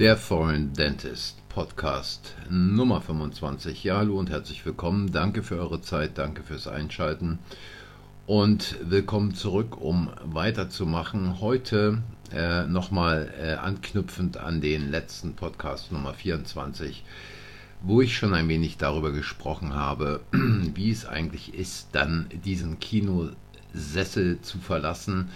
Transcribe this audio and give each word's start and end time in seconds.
Der 0.00 0.16
Foreign 0.16 0.72
Dentist 0.72 1.46
Podcast 1.50 2.34
Nummer 2.48 3.02
25. 3.02 3.84
Ja, 3.84 3.98
hallo 3.98 4.18
und 4.18 4.30
herzlich 4.30 4.64
willkommen. 4.64 5.12
Danke 5.12 5.42
für 5.42 5.58
eure 5.58 5.82
Zeit, 5.82 6.16
danke 6.16 6.42
fürs 6.42 6.66
Einschalten 6.66 7.38
und 8.26 8.76
willkommen 8.82 9.34
zurück, 9.34 9.78
um 9.78 10.08
weiterzumachen. 10.24 11.42
Heute 11.42 12.02
äh, 12.32 12.62
nochmal 12.62 13.30
äh, 13.38 13.52
anknüpfend 13.56 14.38
an 14.38 14.62
den 14.62 14.90
letzten 14.90 15.34
Podcast 15.34 15.92
Nummer 15.92 16.14
24, 16.14 17.04
wo 17.82 18.00
ich 18.00 18.16
schon 18.16 18.32
ein 18.32 18.48
wenig 18.48 18.78
darüber 18.78 19.12
gesprochen 19.12 19.74
habe, 19.74 20.22
wie 20.32 20.90
es 20.90 21.04
eigentlich 21.04 21.52
ist, 21.52 21.88
dann 21.92 22.30
diesen 22.42 22.80
Kinosessel 22.80 24.40
zu 24.40 24.56
verlassen 24.60 25.28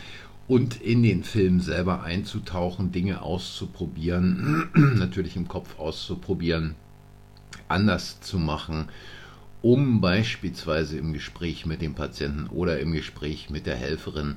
und 0.46 0.80
in 0.80 1.02
den 1.02 1.24
Film 1.24 1.60
selber 1.60 2.02
einzutauchen, 2.02 2.92
Dinge 2.92 3.22
auszuprobieren, 3.22 4.68
natürlich 4.74 5.36
im 5.36 5.48
Kopf 5.48 5.78
auszuprobieren, 5.78 6.74
anders 7.68 8.20
zu 8.20 8.38
machen, 8.38 8.88
um 9.62 10.00
beispielsweise 10.02 10.98
im 10.98 11.14
Gespräch 11.14 11.64
mit 11.64 11.80
dem 11.80 11.94
Patienten 11.94 12.48
oder 12.48 12.80
im 12.80 12.92
Gespräch 12.92 13.48
mit 13.48 13.64
der 13.66 13.76
Helferin 13.76 14.36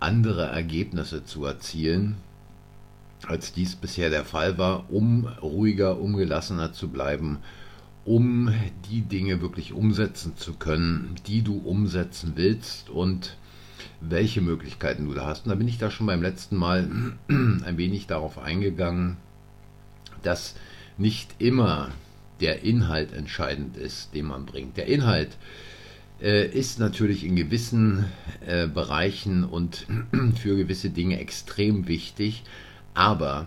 andere 0.00 0.46
Ergebnisse 0.46 1.24
zu 1.24 1.44
erzielen, 1.44 2.16
als 3.26 3.52
dies 3.52 3.74
bisher 3.74 4.10
der 4.10 4.24
Fall 4.24 4.58
war, 4.58 4.92
um 4.92 5.26
ruhiger, 5.26 5.98
um 5.98 6.14
gelassener 6.16 6.72
zu 6.72 6.88
bleiben, 6.88 7.38
um 8.04 8.52
die 8.90 9.00
Dinge 9.02 9.40
wirklich 9.40 9.72
umsetzen 9.72 10.36
zu 10.36 10.54
können, 10.54 11.14
die 11.26 11.42
du 11.42 11.58
umsetzen 11.58 12.32
willst. 12.36 12.90
Und 12.90 13.36
welche 14.00 14.40
Möglichkeiten 14.40 15.06
du 15.06 15.14
da 15.14 15.26
hast. 15.26 15.44
Und 15.44 15.50
da 15.50 15.56
bin 15.56 15.68
ich 15.68 15.78
da 15.78 15.90
schon 15.90 16.06
beim 16.06 16.22
letzten 16.22 16.56
Mal 16.56 16.88
ein 17.28 17.76
wenig 17.76 18.06
darauf 18.06 18.38
eingegangen, 18.38 19.16
dass 20.22 20.54
nicht 20.96 21.34
immer 21.38 21.90
der 22.40 22.62
Inhalt 22.62 23.12
entscheidend 23.12 23.76
ist, 23.76 24.14
den 24.14 24.26
man 24.26 24.46
bringt. 24.46 24.76
Der 24.76 24.86
Inhalt 24.86 25.36
äh, 26.20 26.46
ist 26.46 26.78
natürlich 26.78 27.24
in 27.24 27.36
gewissen 27.36 28.04
äh, 28.46 28.66
Bereichen 28.66 29.44
und 29.44 29.86
für 30.40 30.56
gewisse 30.56 30.90
Dinge 30.90 31.18
extrem 31.18 31.88
wichtig, 31.88 32.44
aber 32.94 33.46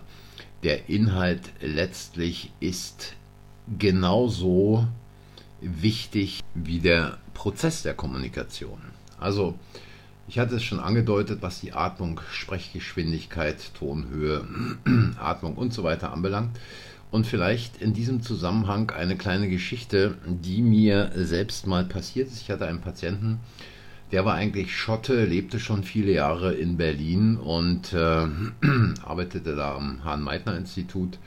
der 0.62 0.88
Inhalt 0.88 1.42
letztlich 1.60 2.52
ist 2.60 3.14
genauso 3.78 4.86
wichtig 5.60 6.42
wie 6.54 6.80
der 6.80 7.18
Prozess 7.34 7.82
der 7.82 7.94
Kommunikation. 7.94 8.80
Also 9.18 9.58
ich 10.28 10.38
hatte 10.38 10.56
es 10.56 10.62
schon 10.62 10.80
angedeutet, 10.80 11.42
was 11.42 11.60
die 11.60 11.72
Atmung, 11.72 12.20
Sprechgeschwindigkeit, 12.30 13.74
Tonhöhe, 13.74 14.46
Atmung 15.20 15.54
und 15.54 15.72
so 15.74 15.82
weiter 15.82 16.12
anbelangt. 16.12 16.58
Und 17.10 17.26
vielleicht 17.26 17.82
in 17.82 17.92
diesem 17.92 18.22
Zusammenhang 18.22 18.90
eine 18.90 19.16
kleine 19.16 19.48
Geschichte, 19.48 20.16
die 20.24 20.62
mir 20.62 21.12
selbst 21.14 21.66
mal 21.66 21.84
passiert 21.84 22.28
ist. 22.28 22.40
Ich 22.40 22.50
hatte 22.50 22.66
einen 22.66 22.80
Patienten, 22.80 23.40
der 24.12 24.24
war 24.24 24.34
eigentlich 24.34 24.76
Schotte, 24.76 25.24
lebte 25.24 25.58
schon 25.58 25.84
viele 25.84 26.12
Jahre 26.12 26.54
in 26.54 26.76
Berlin 26.76 27.36
und 27.36 27.92
äh, 27.92 27.96
arbeitete 29.02 29.56
da 29.56 29.74
am 29.74 30.04
Hahn-Meitner-Institut 30.04 31.18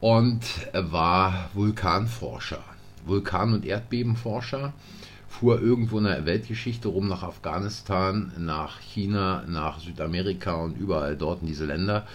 und 0.00 0.40
war 0.72 1.50
Vulkanforscher, 1.54 2.64
Vulkan- 3.06 3.54
und 3.54 3.66
Erdbebenforscher 3.66 4.72
fuhr 5.30 5.62
irgendwo 5.62 5.98
in 5.98 6.04
der 6.04 6.26
Weltgeschichte 6.26 6.88
rum 6.88 7.08
nach 7.08 7.22
Afghanistan, 7.22 8.32
nach 8.36 8.80
China, 8.80 9.44
nach 9.46 9.78
Südamerika 9.78 10.54
und 10.56 10.76
überall 10.76 11.16
dort 11.16 11.40
in 11.40 11.46
diese 11.46 11.64
Länder, 11.64 12.06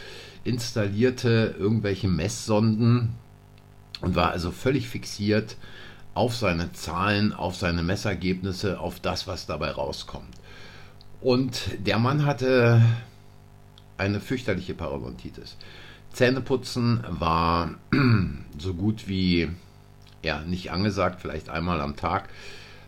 installierte 0.43 1.55
irgendwelche 1.57 2.09
Messsonden 2.09 3.15
und 4.01 4.15
war 4.15 4.31
also 4.31 4.51
völlig 4.51 4.89
fixiert 4.89 5.55
auf 6.13 6.35
seine 6.35 6.73
Zahlen, 6.73 7.33
auf 7.33 7.55
seine 7.55 7.83
Messergebnisse, 7.83 8.79
auf 8.79 8.99
das, 8.99 9.27
was 9.27 9.47
dabei 9.47 9.71
rauskommt. 9.71 10.35
Und 11.21 11.61
der 11.87 11.97
Mann 11.97 12.25
hatte 12.25 12.81
eine 13.97 14.19
fürchterliche 14.19 14.73
Parodontitis. 14.73 15.57
Zähneputzen 16.11 17.03
war 17.09 17.75
so 18.57 18.73
gut 18.73 19.07
wie 19.07 19.49
ja 20.21 20.41
nicht 20.41 20.71
angesagt, 20.71 21.21
vielleicht 21.21 21.49
einmal 21.49 21.79
am 21.79 21.95
Tag. 21.95 22.29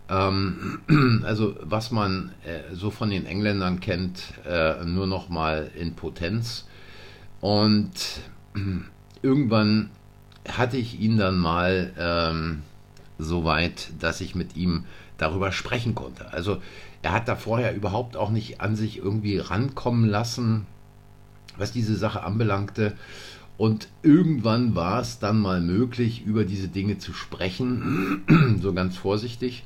Ähm, 0.10 0.80
also 1.26 1.56
was 1.62 1.92
man 1.92 2.32
äh, 2.46 2.76
so 2.76 2.92
von 2.92 3.10
den 3.10 3.26
Engländern 3.26 3.80
kennt, 3.80 4.22
äh, 4.46 4.84
nur 4.86 5.08
noch 5.08 5.30
mal 5.30 5.70
in 5.78 5.96
Potenz. 5.96 6.66
Und 7.42 7.92
irgendwann 9.22 9.90
hatte 10.48 10.78
ich 10.78 11.00
ihn 11.00 11.18
dann 11.18 11.38
mal 11.38 11.94
ähm, 11.98 12.62
so 13.18 13.44
weit, 13.44 13.90
dass 14.00 14.22
ich 14.22 14.36
mit 14.36 14.56
ihm 14.56 14.86
darüber 15.18 15.52
sprechen 15.52 15.96
konnte. 15.96 16.32
Also 16.32 16.62
er 17.02 17.12
hat 17.12 17.28
da 17.28 17.36
vorher 17.36 17.76
überhaupt 17.76 18.16
auch 18.16 18.30
nicht 18.30 18.62
an 18.62 18.76
sich 18.76 18.98
irgendwie 18.98 19.38
rankommen 19.40 20.08
lassen, 20.08 20.66
was 21.58 21.72
diese 21.72 21.96
Sache 21.96 22.24
anbelangte. 22.24 22.96
Und 23.58 23.88
irgendwann 24.04 24.76
war 24.76 25.02
es 25.02 25.18
dann 25.20 25.40
mal 25.40 25.62
möglich, 25.62 26.24
über 26.26 26.46
diese 26.46 26.68
Dinge 26.68 27.00
zu 27.00 27.14
sprechen, 27.14 28.60
so 28.62 28.74
ganz 28.74 28.98
vorsichtig. 28.98 29.64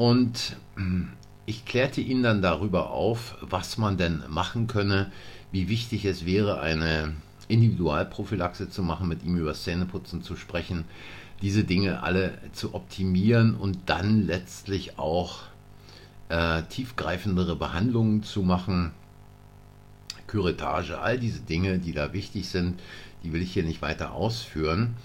Und 0.00 0.56
hm, 0.76 1.10
ich 1.44 1.66
klärte 1.66 2.00
ihn 2.00 2.22
dann 2.22 2.40
darüber 2.40 2.88
auf, 2.88 3.36
was 3.42 3.76
man 3.76 3.98
denn 3.98 4.22
machen 4.30 4.66
könne, 4.66 5.12
wie 5.52 5.68
wichtig 5.68 6.06
es 6.06 6.24
wäre, 6.24 6.62
eine 6.62 7.12
Individualprophylaxe 7.48 8.70
zu 8.70 8.82
machen, 8.82 9.08
mit 9.08 9.22
ihm 9.24 9.36
über 9.36 9.52
Zähneputzen 9.52 10.22
zu 10.22 10.36
sprechen, 10.36 10.86
diese 11.42 11.64
Dinge 11.64 12.02
alle 12.02 12.38
zu 12.54 12.72
optimieren 12.72 13.54
und 13.54 13.76
dann 13.90 14.26
letztlich 14.26 14.98
auch 14.98 15.40
äh, 16.30 16.62
tiefgreifendere 16.62 17.56
Behandlungen 17.56 18.22
zu 18.22 18.40
machen, 18.40 18.92
Küretage, 20.28 20.98
all 20.98 21.18
diese 21.18 21.40
Dinge, 21.40 21.78
die 21.78 21.92
da 21.92 22.14
wichtig 22.14 22.48
sind, 22.48 22.80
die 23.22 23.34
will 23.34 23.42
ich 23.42 23.52
hier 23.52 23.64
nicht 23.64 23.82
weiter 23.82 24.12
ausführen. 24.14 24.96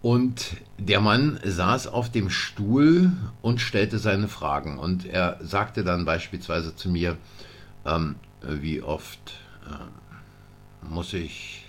Und 0.00 0.56
der 0.78 1.00
Mann 1.00 1.40
saß 1.44 1.88
auf 1.88 2.10
dem 2.10 2.30
Stuhl 2.30 3.12
und 3.42 3.60
stellte 3.60 3.98
seine 3.98 4.28
Fragen. 4.28 4.78
Und 4.78 5.04
er 5.04 5.38
sagte 5.40 5.82
dann 5.82 6.04
beispielsweise 6.04 6.76
zu 6.76 6.88
mir, 6.88 7.16
ähm, 7.84 8.16
wie 8.42 8.80
oft 8.82 9.32
äh, 9.66 10.86
muss 10.88 11.12
ich 11.12 11.64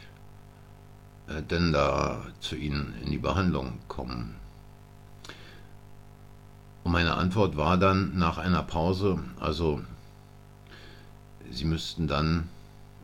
äh, 1.27 1.41
denn 1.41 1.73
da 1.73 2.21
zu 2.39 2.55
Ihnen 2.55 2.93
in 3.03 3.11
die 3.11 3.17
Behandlung 3.17 3.79
kommen? 3.87 4.35
Und 6.83 6.91
meine 6.91 7.15
Antwort 7.15 7.57
war 7.57 7.77
dann 7.77 8.17
nach 8.17 8.37
einer 8.37 8.63
Pause, 8.63 9.19
also 9.39 9.81
Sie 11.51 11.65
müssten 11.65 12.07
dann 12.07 12.47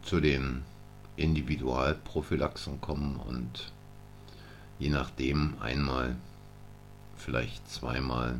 zu 0.03 0.19
den 0.19 0.61
Individualprophylaxen 1.17 2.79
kommen 2.79 3.15
und 3.15 3.71
je 4.79 4.89
nachdem 4.89 5.55
einmal, 5.61 6.15
vielleicht 7.15 7.69
zweimal. 7.69 8.39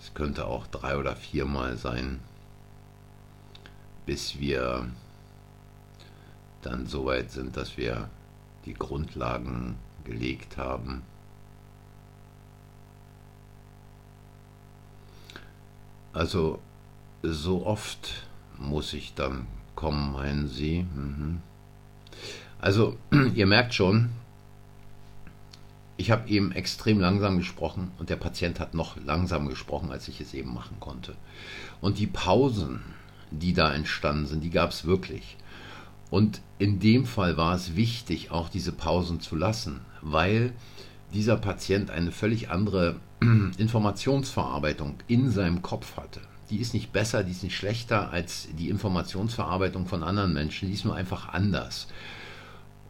Es 0.00 0.14
könnte 0.14 0.46
auch 0.46 0.66
drei 0.66 0.96
oder 0.96 1.14
viermal 1.16 1.76
sein, 1.76 2.20
bis 4.06 4.38
wir 4.38 4.88
dann 6.62 6.86
so 6.86 7.06
weit 7.06 7.30
sind, 7.30 7.56
dass 7.56 7.76
wir 7.76 8.08
die 8.64 8.74
Grundlagen 8.74 9.76
gelegt 10.04 10.56
haben. 10.56 11.02
Also 16.12 16.60
so 17.22 17.66
oft 17.66 18.26
muss 18.58 18.92
ich 18.92 19.14
dann 19.14 19.46
kommen, 19.74 20.12
meinen 20.12 20.48
Sie? 20.48 20.82
Mhm. 20.82 21.40
Also 22.60 22.96
ihr 23.34 23.46
merkt 23.46 23.74
schon, 23.74 24.10
ich 26.02 26.10
habe 26.10 26.28
eben 26.28 26.50
extrem 26.50 26.98
langsam 26.98 27.38
gesprochen 27.38 27.92
und 27.96 28.10
der 28.10 28.16
Patient 28.16 28.58
hat 28.58 28.74
noch 28.74 28.96
langsamer 28.96 29.50
gesprochen, 29.50 29.92
als 29.92 30.08
ich 30.08 30.20
es 30.20 30.34
eben 30.34 30.52
machen 30.52 30.78
konnte. 30.80 31.14
Und 31.80 32.00
die 32.00 32.08
Pausen, 32.08 32.80
die 33.30 33.52
da 33.52 33.72
entstanden 33.72 34.26
sind, 34.26 34.42
die 34.42 34.50
gab 34.50 34.70
es 34.70 34.84
wirklich. 34.84 35.36
Und 36.10 36.40
in 36.58 36.80
dem 36.80 37.06
Fall 37.06 37.36
war 37.36 37.54
es 37.54 37.76
wichtig, 37.76 38.32
auch 38.32 38.48
diese 38.48 38.72
Pausen 38.72 39.20
zu 39.20 39.36
lassen, 39.36 39.82
weil 40.00 40.52
dieser 41.14 41.36
Patient 41.36 41.92
eine 41.92 42.10
völlig 42.10 42.50
andere 42.50 42.96
Informationsverarbeitung 43.56 44.96
in 45.06 45.30
seinem 45.30 45.62
Kopf 45.62 45.96
hatte. 45.96 46.20
Die 46.50 46.58
ist 46.58 46.74
nicht 46.74 46.92
besser, 46.92 47.22
die 47.22 47.30
ist 47.30 47.44
nicht 47.44 47.56
schlechter 47.56 48.10
als 48.10 48.48
die 48.58 48.70
Informationsverarbeitung 48.70 49.86
von 49.86 50.02
anderen 50.02 50.32
Menschen, 50.32 50.66
die 50.66 50.74
ist 50.74 50.84
nur 50.84 50.96
einfach 50.96 51.28
anders. 51.28 51.86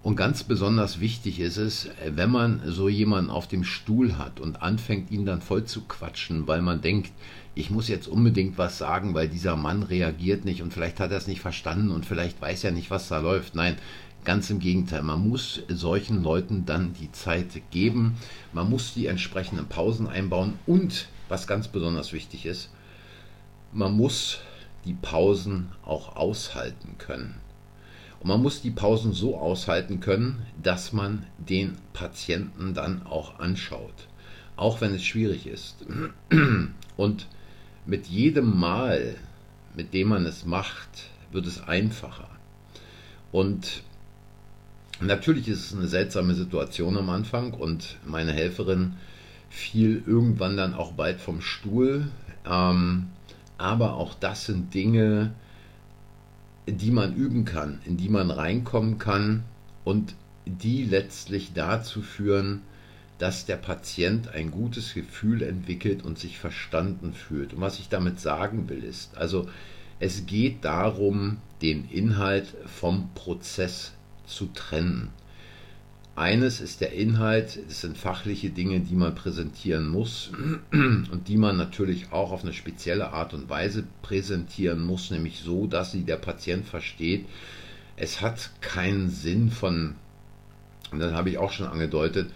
Und 0.03 0.17
ganz 0.17 0.43
besonders 0.43 0.99
wichtig 0.99 1.39
ist 1.39 1.59
es, 1.59 1.89
wenn 2.05 2.31
man 2.31 2.61
so 2.67 2.89
jemanden 2.89 3.31
auf 3.31 3.47
dem 3.47 3.63
Stuhl 3.63 4.19
hat 4.19 4.41
und 4.41 4.61
anfängt, 4.61 5.13
ihn 5.13 5.25
dann 5.25 5.43
voll 5.43 5.65
zu 5.65 5.83
quatschen, 5.83 6.49
weil 6.49 6.61
man 6.61 6.81
denkt, 6.81 7.13
ich 7.55 7.71
muss 7.71 7.87
jetzt 7.87 8.09
unbedingt 8.09 8.59
was 8.59 8.79
sagen, 8.79 9.15
weil 9.15 9.29
dieser 9.29 9.57
Mann 9.57 9.85
reagiert 9.85 10.45
nicht 10.45 10.63
und 10.63 10.73
vielleicht 10.73 10.99
hat 10.99 11.13
er 11.13 11.19
es 11.19 11.29
nicht 11.29 11.41
verstanden 11.41 11.91
und 11.91 12.05
vielleicht 12.05 12.41
weiß 12.41 12.65
er 12.65 12.73
nicht, 12.73 12.91
was 12.91 13.09
da 13.09 13.21
läuft. 13.21 13.55
Nein, 13.55 13.77
Ganz 14.25 14.51
im 14.51 14.61
Gegenteil, 14.61 15.03
man 15.03 15.29
muss 15.29 15.63
solchen 15.67 16.23
Leuten 16.23 16.65
dann 16.65 16.93
die 16.95 17.11
Zeit 17.11 17.61
geben, 17.73 18.17
man 18.53 18.71
muss 18.71 18.95
die 18.95 19.07
entsprechenden 19.07 19.67
Pausen 19.67 20.07
einbauen 20.07 20.61
und, 20.65 21.09
was 21.29 21.49
ganz 21.49 21.67
besonders 21.67 22.13
wichtig 22.13 22.47
ist, 22.47 22.71
man 23.73 23.97
muss 23.97 24.39
die 24.85 24.95
Pausen 24.95 25.73
auch 25.85 26.15
aushalten 26.15 26.99
können. 26.99 27.35
Und 28.23 28.29
man 28.29 28.41
muss 28.41 28.63
die 28.63 28.71
Pausen 28.71 29.13
so 29.13 29.37
aushalten 29.37 29.99
können, 29.99 30.47
dass 30.63 30.93
man 30.93 31.27
den 31.39 31.77
Patienten 31.93 32.73
dann 32.73 33.05
auch 33.05 33.41
anschaut, 33.41 34.07
auch 34.55 34.81
wenn 34.81 34.95
es 34.95 35.05
schwierig 35.05 35.49
ist. 35.49 35.85
Und 36.97 37.27
mit 37.85 38.07
jedem 38.07 38.57
Mal, 38.61 39.17
mit 39.75 39.93
dem 39.93 40.07
man 40.07 40.25
es 40.25 40.47
macht, 40.47 41.11
wird 41.33 41.47
es 41.47 41.67
einfacher. 41.67 42.29
Und 43.33 43.83
natürlich 45.01 45.49
ist 45.49 45.67
es 45.67 45.77
eine 45.77 45.89
seltsame 45.89 46.35
Situation 46.35 46.97
am 46.97 47.11
Anfang 47.11 47.53
und 47.53 47.97
meine 48.07 48.33
Helferin 48.33 48.95
fiel 49.51 50.01
irgendwann 50.07 50.57
dann 50.57 50.75
auch 50.75 50.93
bald 50.93 51.21
vom 51.21 51.41
Stuhl. 51.41 52.07
Ähm, 52.49 53.09
aber 53.59 53.95
auch 53.95 54.15
das 54.15 54.47
sind 54.47 54.75
Dinge, 54.75 55.33
die 56.67 56.91
man 56.91 57.15
üben 57.15 57.45
kann, 57.45 57.81
in 57.85 57.97
die 57.97 58.09
man 58.09 58.31
reinkommen 58.31 58.99
kann 58.99 59.45
und 59.85 60.15
die 60.47 60.85
letztlich 60.85 61.53
dazu 61.55 62.03
führen, 62.03 62.63
dass 63.19 63.47
der 63.47 63.57
Patient 63.57 64.29
ein 64.29 64.51
gutes 64.51 64.95
Gefühl 64.95 65.43
entwickelt 65.43 66.05
und 66.05 66.19
sich 66.19 66.39
verstanden 66.39 67.13
fühlt. 67.13 67.55
Und 67.55 67.61
was 67.61 67.79
ich 67.79 67.89
damit 67.89 68.21
sagen 68.21 68.69
will, 68.69 68.83
ist, 68.83 69.17
also 69.17 69.49
es 70.01 70.27
geht 70.27 70.65
darum, 70.65 71.39
den 71.63 71.89
Inhalt 71.89 72.55
vom 72.67 73.11
Prozess 73.15 73.93
zu 74.27 74.47
trennen. 74.47 75.11
Eines 76.15 76.61
ist 76.61 76.83
der 76.83 76.93
Inhalt, 76.93 77.59
das 77.69 77.81
sind 77.81 77.97
fachliche 77.97 78.51
Dinge, 78.51 78.81
die 78.81 78.95
man 78.95 79.15
präsentieren 79.15 79.89
muss 79.89 80.31
und 80.73 81.23
die 81.27 81.39
man 81.39 81.57
natürlich 81.57 82.13
auch 82.13 82.33
auf 82.33 82.43
eine 82.43 82.53
spezielle 82.53 83.13
Art 83.13 83.33
und 83.33 83.49
Weise 83.49 83.85
präsentieren 84.03 84.85
muss, 84.85 85.11
nämlich 85.11 85.41
so, 85.41 85.67
dass 85.67 85.93
sie 85.93 86.03
der 86.03 86.17
Patient 86.17 86.67
versteht. 86.67 87.25
Es 87.97 88.21
hat 88.21 88.51
keinen 88.61 89.09
Sinn 89.09 89.51
von, 89.51 89.95
und 90.91 90.99
dann 90.99 91.15
habe 91.15 91.31
ich 91.31 91.39
auch 91.39 91.53
schon 91.53 91.67
angedeutet, 91.67 92.29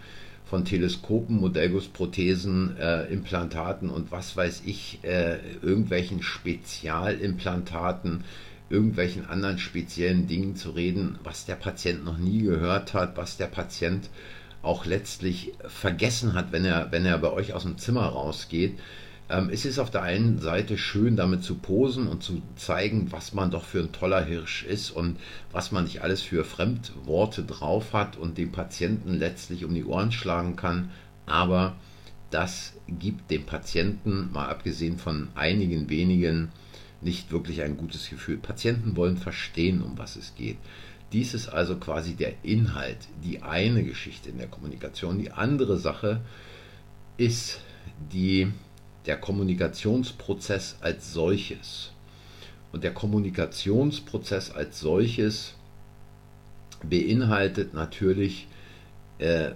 von 0.49 0.65
Teleskopen, 0.65 1.37
Modellgussprothesen, 1.37 2.77
äh, 2.77 3.03
Implantaten 3.13 3.89
und 3.89 4.11
was 4.11 4.35
weiß 4.35 4.63
ich, 4.65 4.99
äh, 5.03 5.37
irgendwelchen 5.61 6.23
Spezialimplantaten, 6.23 8.23
irgendwelchen 8.69 9.25
anderen 9.25 9.59
speziellen 9.59 10.27
Dingen 10.27 10.55
zu 10.55 10.71
reden, 10.71 11.19
was 11.23 11.45
der 11.45 11.55
Patient 11.55 12.03
noch 12.03 12.17
nie 12.17 12.41
gehört 12.43 12.93
hat, 12.93 13.17
was 13.17 13.37
der 13.37 13.47
Patient 13.47 14.09
auch 14.61 14.85
letztlich 14.85 15.53
vergessen 15.67 16.33
hat, 16.33 16.51
wenn 16.51 16.65
er, 16.65 16.91
wenn 16.91 17.05
er 17.05 17.17
bei 17.17 17.31
euch 17.31 17.53
aus 17.53 17.63
dem 17.63 17.77
Zimmer 17.77 18.05
rausgeht. 18.05 18.77
Ähm, 19.29 19.49
es 19.51 19.65
ist 19.65 19.79
auf 19.79 19.91
der 19.91 20.03
einen 20.03 20.39
Seite 20.39 20.77
schön, 20.77 21.15
damit 21.15 21.43
zu 21.43 21.55
posen 21.55 22.07
und 22.07 22.23
zu 22.23 22.41
zeigen, 22.55 23.11
was 23.11 23.33
man 23.33 23.51
doch 23.51 23.63
für 23.63 23.79
ein 23.79 23.91
toller 23.91 24.23
Hirsch 24.23 24.63
ist 24.63 24.91
und 24.91 25.17
was 25.51 25.71
man 25.71 25.83
nicht 25.83 26.01
alles 26.01 26.21
für 26.21 26.43
Fremdworte 26.43 27.43
drauf 27.43 27.93
hat 27.93 28.17
und 28.17 28.37
dem 28.37 28.51
Patienten 28.51 29.13
letztlich 29.13 29.65
um 29.65 29.73
die 29.73 29.85
Ohren 29.85 30.11
schlagen 30.11 30.55
kann. 30.55 30.91
Aber 31.25 31.75
das 32.29 32.73
gibt 32.87 33.31
dem 33.31 33.45
Patienten, 33.45 34.31
mal 34.31 34.49
abgesehen 34.49 34.97
von 34.97 35.29
einigen 35.35 35.89
wenigen, 35.89 36.51
nicht 37.01 37.31
wirklich 37.31 37.61
ein 37.61 37.77
gutes 37.77 38.09
Gefühl. 38.09 38.37
Patienten 38.37 38.95
wollen 38.95 39.17
verstehen, 39.17 39.81
um 39.81 39.97
was 39.97 40.15
es 40.15 40.33
geht. 40.35 40.57
Dies 41.13 41.33
ist 41.33 41.47
also 41.47 41.77
quasi 41.77 42.15
der 42.15 42.33
Inhalt, 42.43 42.97
die 43.23 43.41
eine 43.41 43.83
Geschichte 43.83 44.29
in 44.29 44.37
der 44.37 44.47
Kommunikation. 44.47 45.19
Die 45.19 45.31
andere 45.31 45.77
Sache 45.77 46.21
ist 47.17 47.61
die, 48.11 48.51
der 49.05 49.17
Kommunikationsprozess 49.17 50.77
als 50.81 51.13
solches. 51.13 51.91
Und 52.73 52.83
der 52.83 52.93
Kommunikationsprozess 52.93 54.51
als 54.51 54.79
solches 54.79 55.55
beinhaltet 56.83 57.73
natürlich 57.73 58.47
äh, 59.19 59.51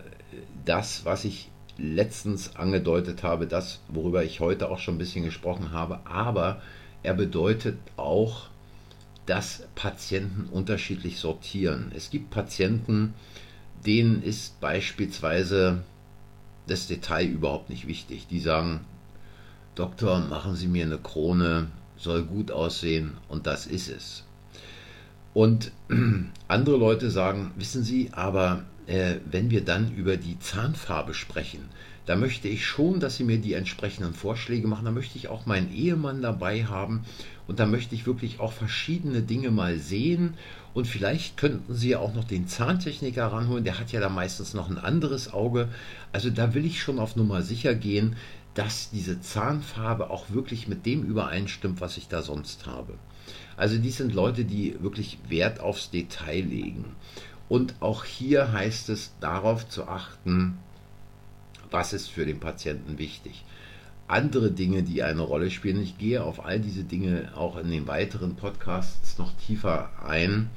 das, 0.66 1.04
was 1.04 1.26
ich 1.26 1.50
letztens 1.78 2.56
angedeutet 2.56 3.24
habe, 3.24 3.48
das, 3.48 3.82
worüber 3.90 4.24
ich 4.24 4.40
heute 4.40 4.70
auch 4.70 4.80
schon 4.80 4.96
ein 4.96 5.00
bisschen 5.00 5.26
gesprochen 5.26 5.72
habe, 5.72 6.00
aber 6.06 6.62
er 7.03 7.13
bedeutet 7.13 7.77
auch, 7.98 8.48
dass 9.25 9.63
Patienten 9.75 10.48
unterschiedlich 10.51 11.19
sortieren. 11.19 11.92
Es 11.95 12.09
gibt 12.09 12.31
Patienten, 12.31 13.13
denen 13.86 14.21
ist 14.24 14.59
beispielsweise 14.59 15.83
das 16.68 16.88
Detail 16.88 17.25
überhaupt 17.27 17.69
nicht 17.69 17.88
wichtig. 17.88 18.27
Die 18.27 18.39
sagen, 18.39 18.81
Doktor, 19.75 20.19
machen 20.19 20.56
Sie 20.56 20.68
mir 20.68 20.86
eine 20.86 20.98
Krone, 20.98 21.68
soll 21.98 22.24
gut 22.24 22.51
aussehen 22.51 23.18
und 23.30 23.47
das 23.47 23.65
ist 23.68 23.89
es. 23.89 24.24
Und 25.33 25.71
andere 26.47 26.77
Leute 26.77 27.09
sagen, 27.09 27.51
wissen 27.56 27.83
Sie, 27.83 28.09
aber 28.12 28.63
äh, 28.92 29.22
wenn 29.30 29.50
wir 29.50 29.64
dann 29.64 29.96
über 29.96 30.18
die 30.18 30.38
Zahnfarbe 30.40 31.14
sprechen, 31.14 31.70
da 32.06 32.18
möchte 32.18 32.50
ich 32.50 32.66
schon, 32.66 33.00
dass 33.00 33.16
Sie 33.16 33.24
mir 33.24 33.38
die 33.38 33.54
entsprechenden 33.54 34.14
Vorschläge 34.14 34.68
machen. 34.68 34.86
Da 34.86 34.92
möchte 34.92 35.18
ich 35.18 35.30
auch 35.30 35.46
meinen 35.46 35.74
Ehemann 35.74 36.22
dabei 36.22 36.66
haben 36.66 37.06
und 37.48 37.60
da 37.60 37.68
möchte 37.68 37.96
ich 37.96 38.06
wirklich 38.06 38.42
auch 38.42 38.52
verschiedene 38.52 39.22
Dinge 39.22 39.50
mal 39.50 39.78
sehen. 39.78 40.34
Und 40.74 40.88
vielleicht 40.88 41.38
könnten 41.38 41.74
Sie 41.74 41.90
ja 41.90 42.00
auch 42.00 42.14
noch 42.14 42.26
den 42.26 42.48
Zahntechniker 42.48 43.28
ranholen. 43.28 43.64
Der 43.64 43.80
hat 43.80 43.94
ja 43.94 44.02
da 44.02 44.10
meistens 44.10 44.54
noch 44.54 44.70
ein 44.70 44.78
anderes 44.78 45.32
Auge. 45.32 45.70
Also 46.12 46.30
da 46.30 46.54
will 46.54 46.66
ich 46.66 46.82
schon 46.82 47.00
auf 47.00 47.16
Nummer 47.16 47.44
sicher 47.44 47.76
gehen, 47.76 48.18
dass 48.56 48.90
diese 48.90 49.22
Zahnfarbe 49.22 50.10
auch 50.10 50.32
wirklich 50.32 50.68
mit 50.68 50.86
dem 50.86 51.04
übereinstimmt, 51.04 51.80
was 51.80 51.96
ich 51.96 52.10
da 52.10 52.22
sonst 52.22 52.66
habe. 52.66 52.96
Also 53.56 53.78
dies 53.78 53.98
sind 53.98 54.14
Leute, 54.14 54.44
die 54.44 54.76
wirklich 54.82 55.20
Wert 55.30 55.60
aufs 55.60 55.92
Detail 55.92 56.42
legen. 56.42 56.86
Und 57.51 57.75
auch 57.81 58.06
hier 58.06 58.53
heißt 58.53 58.88
es 58.88 59.12
darauf 59.19 59.68
zu 59.68 59.86
achten, 59.86 60.57
was 61.69 61.92
ist 61.92 62.07
für 62.07 62.25
den 62.25 62.40
Patienten 62.40 62.97
wichtig. 62.97 63.44
Andere 64.07 64.52
Dinge, 64.52 64.83
die 64.83 65.04
eine 65.04 65.19
Rolle 65.19 65.52
spielen, 65.52 65.83
ich 65.83 65.97
gehe 65.97 66.23
auf 66.23 66.45
all 66.45 66.61
diese 66.61 66.85
Dinge 66.85 67.33
auch 67.35 67.57
in 67.57 67.69
den 67.69 67.87
weiteren 67.87 68.37
Podcasts 68.37 69.18
noch 69.18 69.33
tiefer 69.33 69.90
ein. 70.02 70.49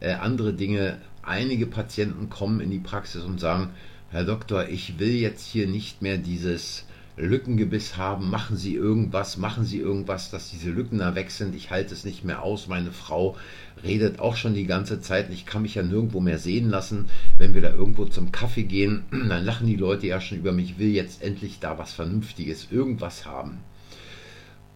Äh, 0.00 0.14
andere 0.14 0.52
Dinge, 0.52 0.98
einige 1.22 1.68
Patienten 1.68 2.28
kommen 2.28 2.58
in 2.58 2.72
die 2.72 2.80
Praxis 2.80 3.22
und 3.22 3.38
sagen, 3.38 3.70
Herr 4.10 4.24
Doktor, 4.24 4.68
ich 4.68 4.98
will 4.98 5.14
jetzt 5.14 5.46
hier 5.46 5.68
nicht 5.68 6.02
mehr 6.02 6.18
dieses 6.18 6.86
Lückengebiss 7.16 7.98
haben, 7.98 8.30
machen 8.30 8.56
Sie 8.56 8.74
irgendwas, 8.74 9.36
machen 9.36 9.64
Sie 9.64 9.78
irgendwas, 9.78 10.30
dass 10.30 10.50
diese 10.50 10.70
Lücken 10.70 10.98
da 10.98 11.14
weg 11.14 11.30
sind. 11.30 11.54
Ich 11.54 11.70
halte 11.70 11.92
es 11.92 12.04
nicht 12.04 12.24
mehr 12.24 12.42
aus. 12.42 12.68
Meine 12.68 12.90
Frau 12.90 13.36
redet 13.84 14.18
auch 14.18 14.36
schon 14.36 14.54
die 14.54 14.66
ganze 14.66 15.00
Zeit. 15.00 15.30
Ich 15.30 15.44
kann 15.44 15.62
mich 15.62 15.74
ja 15.74 15.82
nirgendwo 15.82 16.20
mehr 16.20 16.38
sehen 16.38 16.70
lassen. 16.70 17.10
Wenn 17.36 17.54
wir 17.54 17.60
da 17.60 17.70
irgendwo 17.70 18.06
zum 18.06 18.32
Kaffee 18.32 18.62
gehen, 18.62 19.04
dann 19.10 19.44
lachen 19.44 19.66
die 19.66 19.76
Leute 19.76 20.06
ja 20.06 20.20
schon 20.20 20.38
über 20.38 20.52
mich. 20.52 20.70
Ich 20.70 20.78
will 20.78 20.90
jetzt 20.90 21.22
endlich 21.22 21.58
da 21.60 21.78
was 21.78 21.92
Vernünftiges, 21.92 22.68
irgendwas 22.70 23.26
haben. 23.26 23.58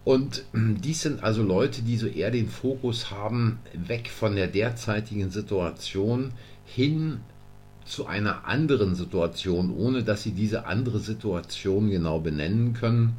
Und 0.03 0.45
dies 0.53 1.01
sind 1.01 1.23
also 1.23 1.41
Leute, 1.41 1.81
die 1.81 1.97
so 1.97 2.05
eher 2.05 2.29
den 2.29 2.49
Fokus 2.49 3.09
haben, 3.09 3.57
weg 3.73 4.09
von 4.09 4.35
der 4.35 4.47
derzeitigen 4.47 5.31
Situation 5.31 6.33
hin 6.65 7.21
zu 7.87 8.05
einer 8.05 8.45
anderen 8.45 8.95
Situation, 8.95 9.75
ohne 9.75 10.03
dass 10.03 10.23
sie 10.23 10.31
diese 10.31 10.65
andere 10.65 10.99
Situation 10.99 11.89
genau 11.89 12.19
benennen 12.19 12.73
können, 12.73 13.15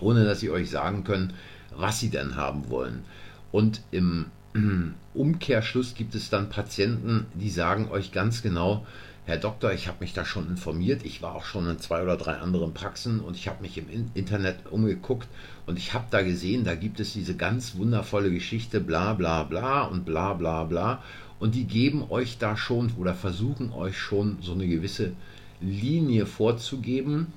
ohne 0.00 0.24
dass 0.24 0.40
sie 0.40 0.50
euch 0.50 0.70
sagen 0.70 1.04
können, 1.04 1.34
was 1.76 2.00
sie 2.00 2.10
denn 2.10 2.36
haben 2.36 2.70
wollen. 2.70 3.04
Und 3.52 3.82
im 3.90 4.26
Umkehrschluss 5.14 5.94
gibt 5.94 6.14
es 6.14 6.30
dann 6.30 6.48
Patienten, 6.48 7.26
die 7.34 7.50
sagen 7.50 7.88
euch 7.90 8.12
ganz 8.12 8.42
genau, 8.42 8.86
Herr 9.26 9.38
Doktor, 9.38 9.72
ich 9.72 9.88
habe 9.88 9.98
mich 10.00 10.12
da 10.12 10.24
schon 10.24 10.48
informiert, 10.48 11.04
ich 11.04 11.20
war 11.20 11.34
auch 11.34 11.44
schon 11.44 11.68
in 11.68 11.80
zwei 11.80 12.00
oder 12.04 12.16
drei 12.16 12.34
anderen 12.34 12.74
Praxen 12.74 13.18
und 13.18 13.34
ich 13.34 13.48
habe 13.48 13.60
mich 13.60 13.76
im 13.76 13.86
Internet 14.14 14.70
umgeguckt 14.70 15.26
und 15.66 15.78
ich 15.78 15.94
habe 15.94 16.04
da 16.10 16.22
gesehen, 16.22 16.62
da 16.62 16.76
gibt 16.76 17.00
es 17.00 17.12
diese 17.12 17.34
ganz 17.34 17.74
wundervolle 17.74 18.30
Geschichte, 18.30 18.80
bla 18.80 19.14
bla 19.14 19.42
bla 19.42 19.82
und 19.82 20.04
bla 20.04 20.34
bla 20.34 20.62
bla 20.62 21.02
und 21.38 21.54
die 21.54 21.64
geben 21.64 22.04
euch 22.10 22.38
da 22.38 22.56
schon 22.56 22.92
oder 22.98 23.14
versuchen 23.14 23.72
euch 23.72 23.98
schon 23.98 24.38
so 24.40 24.52
eine 24.52 24.66
gewisse 24.66 25.12
Linie 25.60 26.26
vorzugeben, 26.26 27.32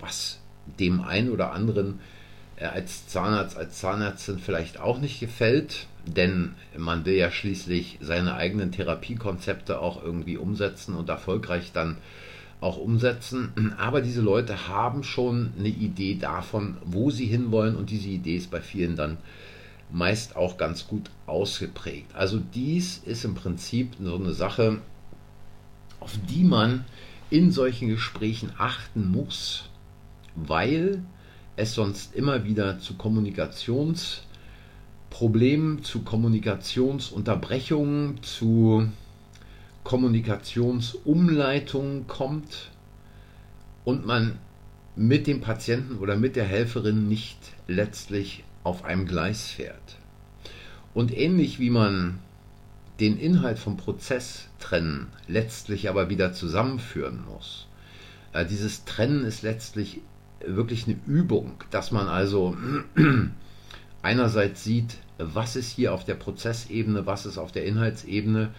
was 0.00 0.40
dem 0.78 1.00
einen 1.00 1.30
oder 1.30 1.52
anderen 1.52 2.00
äh, 2.56 2.64
als 2.64 3.06
Zahnarzt, 3.06 3.56
als 3.56 3.78
Zahnärztin 3.78 4.38
vielleicht 4.38 4.80
auch 4.80 4.98
nicht 4.98 5.20
gefällt, 5.20 5.86
denn 6.06 6.54
man 6.76 7.04
will 7.04 7.14
ja 7.14 7.30
schließlich 7.30 7.98
seine 8.00 8.34
eigenen 8.34 8.72
Therapiekonzepte 8.72 9.80
auch 9.80 10.02
irgendwie 10.02 10.36
umsetzen 10.36 10.94
und 10.94 11.08
erfolgreich 11.08 11.72
dann 11.72 11.96
auch 12.60 12.78
umsetzen. 12.78 13.74
Aber 13.78 14.00
diese 14.00 14.22
Leute 14.22 14.68
haben 14.68 15.02
schon 15.02 15.52
eine 15.58 15.68
Idee 15.68 16.16
davon, 16.16 16.78
wo 16.84 17.10
sie 17.10 17.26
hinwollen 17.26 17.76
und 17.76 17.90
diese 17.90 18.08
Idee 18.08 18.36
ist 18.36 18.50
bei 18.50 18.60
vielen 18.60 18.96
dann 18.96 19.18
meist 19.90 20.36
auch 20.36 20.56
ganz 20.56 20.86
gut 20.86 21.10
ausgeprägt. 21.26 22.14
Also 22.14 22.38
dies 22.38 22.98
ist 22.98 23.24
im 23.24 23.34
Prinzip 23.34 23.96
so 24.00 24.14
eine 24.16 24.32
Sache, 24.32 24.80
auf 26.00 26.18
die 26.28 26.44
man 26.44 26.84
in 27.30 27.50
solchen 27.50 27.88
Gesprächen 27.88 28.52
achten 28.58 29.10
muss, 29.10 29.70
weil 30.34 31.02
es 31.56 31.74
sonst 31.74 32.14
immer 32.14 32.44
wieder 32.44 32.78
zu 32.78 32.94
Kommunikationsproblemen, 32.94 35.82
zu 35.82 36.02
Kommunikationsunterbrechungen, 36.02 38.22
zu 38.22 38.88
Kommunikationsumleitungen 39.82 42.06
kommt 42.06 42.70
und 43.84 44.04
man 44.04 44.38
mit 44.96 45.26
dem 45.26 45.40
Patienten 45.40 45.96
oder 45.98 46.16
mit 46.16 46.36
der 46.36 46.44
Helferin 46.44 47.08
nicht 47.08 47.38
letztlich 47.68 48.44
auf 48.66 48.84
einem 48.84 49.06
Gleis 49.06 49.46
fährt. 49.46 49.96
Und 50.92 51.16
ähnlich 51.16 51.60
wie 51.60 51.70
man 51.70 52.18
den 52.98 53.16
Inhalt 53.16 53.58
vom 53.58 53.76
Prozess 53.76 54.48
trennen, 54.58 55.06
letztlich 55.28 55.88
aber 55.88 56.10
wieder 56.10 56.32
zusammenführen 56.32 57.24
muss. 57.24 57.68
Äh, 58.32 58.44
dieses 58.44 58.84
Trennen 58.84 59.24
ist 59.24 59.42
letztlich 59.42 60.00
wirklich 60.44 60.86
eine 60.86 60.98
Übung, 61.06 61.62
dass 61.70 61.92
man 61.92 62.08
also 62.08 62.56
einerseits 64.02 64.64
sieht, 64.64 64.96
was 65.18 65.54
ist 65.54 65.70
hier 65.70 65.94
auf 65.94 66.04
der 66.04 66.14
Prozessebene, 66.14 67.06
was 67.06 67.24
ist 67.24 67.38
auf 67.38 67.52
der 67.52 67.66
Inhaltsebene 67.66 68.52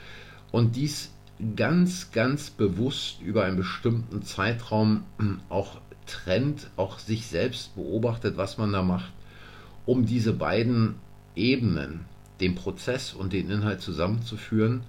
und 0.51 0.75
dies 0.75 1.11
ganz, 1.55 2.11
ganz 2.11 2.49
bewusst 2.49 3.21
über 3.21 3.43
einen 3.43 3.57
bestimmten 3.57 4.23
Zeitraum 4.23 5.03
auch 5.49 5.81
trennt, 6.05 6.69
auch 6.77 6.97
sich 6.99 7.27
selbst 7.27 7.75
beobachtet, 7.75 8.37
was 8.37 8.57
man 8.57 8.71
da 8.71 8.81
macht, 8.81 9.11
um 9.87 10.05
diese 10.05 10.33
beiden 10.33 10.95
Ebenen, 11.35 12.01
den 12.39 12.53
Prozess 12.53 13.13
und 13.13 13.33
den 13.33 13.49
Inhalt 13.49 13.81
zusammenzuführen 13.81 14.81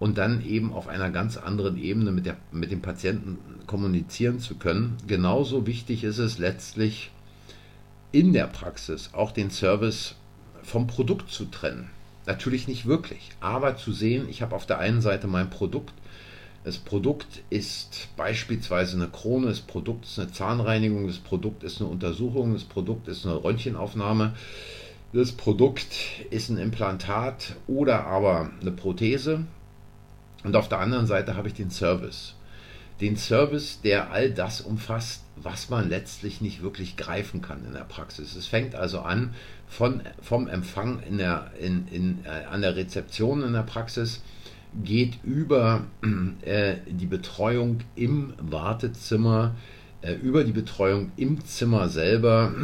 und 0.00 0.18
dann 0.18 0.44
eben 0.44 0.72
auf 0.72 0.88
einer 0.88 1.10
ganz 1.10 1.36
anderen 1.36 1.78
Ebene 1.78 2.10
mit, 2.10 2.26
der, 2.26 2.36
mit 2.50 2.72
dem 2.72 2.82
Patienten 2.82 3.38
kommunizieren 3.68 4.40
zu 4.40 4.56
können. 4.56 4.96
Genauso 5.06 5.64
wichtig 5.68 6.02
ist 6.02 6.18
es 6.18 6.38
letztlich 6.38 7.12
in 8.10 8.32
der 8.32 8.48
Praxis 8.48 9.10
auch 9.12 9.30
den 9.30 9.50
Service 9.50 10.16
vom 10.64 10.88
Produkt 10.88 11.30
zu 11.30 11.44
trennen. 11.44 11.90
Natürlich 12.26 12.66
nicht 12.68 12.86
wirklich, 12.86 13.30
aber 13.40 13.76
zu 13.76 13.92
sehen, 13.92 14.28
ich 14.28 14.42
habe 14.42 14.56
auf 14.56 14.66
der 14.66 14.78
einen 14.78 15.02
Seite 15.02 15.26
mein 15.26 15.50
Produkt, 15.50 15.94
das 16.64 16.78
Produkt 16.78 17.42
ist 17.50 18.08
beispielsweise 18.16 18.96
eine 18.96 19.08
Krone, 19.08 19.48
das 19.48 19.60
Produkt 19.60 20.04
ist 20.04 20.18
eine 20.18 20.30
Zahnreinigung, 20.30 21.06
das 21.08 21.18
Produkt 21.18 21.64
ist 21.64 21.80
eine 21.80 21.90
Untersuchung, 21.90 22.52
das 22.52 22.64
Produkt 22.64 23.08
ist 23.08 23.26
eine 23.26 23.42
Röntgenaufnahme, 23.42 24.34
das 25.12 25.32
Produkt 25.32 25.94
ist 26.30 26.50
ein 26.50 26.58
Implantat 26.58 27.56
oder 27.66 28.06
aber 28.06 28.50
eine 28.60 28.70
Prothese. 28.70 29.44
Und 30.44 30.56
auf 30.56 30.68
der 30.68 30.78
anderen 30.78 31.06
Seite 31.06 31.36
habe 31.36 31.48
ich 31.48 31.54
den 31.54 31.70
Service. 31.70 32.34
Den 33.00 33.16
Service, 33.16 33.80
der 33.82 34.12
all 34.12 34.30
das 34.30 34.60
umfasst, 34.60 35.24
was 35.36 35.70
man 35.70 35.88
letztlich 35.88 36.40
nicht 36.40 36.62
wirklich 36.62 36.96
greifen 36.96 37.42
kann 37.42 37.64
in 37.66 37.72
der 37.72 37.80
Praxis. 37.80 38.36
Es 38.36 38.46
fängt 38.46 38.74
also 38.74 39.00
an 39.00 39.34
von, 39.66 40.02
vom 40.20 40.46
Empfang 40.46 41.02
in 41.02 41.18
der, 41.18 41.50
in, 41.58 41.88
in, 41.88 42.24
äh, 42.24 42.44
an 42.44 42.62
der 42.62 42.76
Rezeption 42.76 43.42
in 43.42 43.52
der 43.52 43.62
Praxis 43.62 44.20
geht 44.84 45.18
über 45.24 45.84
äh, 46.42 46.76
die 46.86 47.06
Betreuung 47.06 47.80
im 47.94 48.32
Wartezimmer, 48.38 49.54
äh, 50.00 50.14
über 50.14 50.44
die 50.44 50.52
Betreuung 50.52 51.12
im 51.16 51.44
Zimmer 51.44 51.88
selber 51.88 52.54